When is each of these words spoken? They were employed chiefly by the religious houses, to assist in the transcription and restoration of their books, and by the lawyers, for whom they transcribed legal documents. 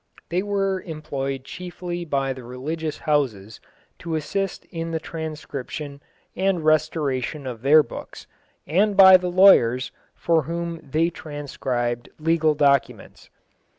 They 0.31 0.41
were 0.41 0.81
employed 0.81 1.43
chiefly 1.45 2.05
by 2.05 2.33
the 2.33 2.43
religious 2.43 2.97
houses, 2.97 3.59
to 3.99 4.15
assist 4.15 4.65
in 4.71 4.89
the 4.89 4.99
transcription 4.99 6.01
and 6.35 6.65
restoration 6.65 7.45
of 7.45 7.61
their 7.61 7.83
books, 7.83 8.25
and 8.65 8.97
by 8.97 9.17
the 9.17 9.29
lawyers, 9.29 9.91
for 10.15 10.41
whom 10.45 10.79
they 10.81 11.11
transcribed 11.11 12.09
legal 12.17 12.55
documents. 12.55 13.29